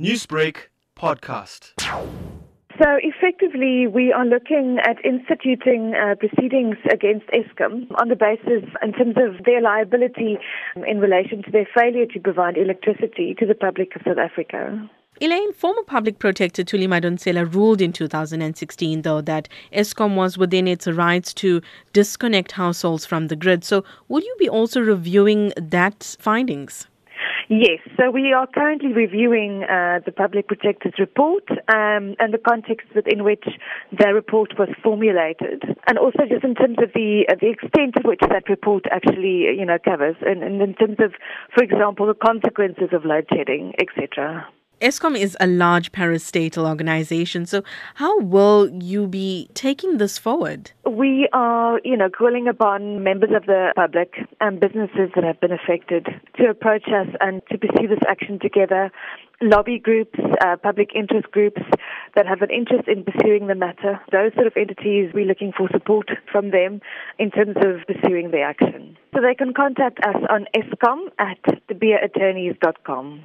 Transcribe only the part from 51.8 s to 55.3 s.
you know, calling upon members of the public and businesses that